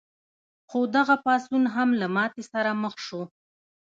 خو 0.69 0.79
دغه 0.95 1.15
پاڅون 1.25 1.63
هم 1.75 1.89
له 2.01 2.07
ماتې 2.15 2.43
سره 2.51 2.71
مخ 2.83 2.95
شو. 3.05 3.21